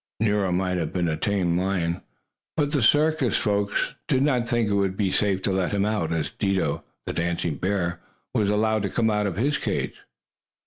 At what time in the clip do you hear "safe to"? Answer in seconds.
5.11-5.51